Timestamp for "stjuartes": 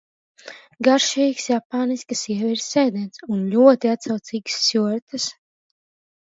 4.65-5.29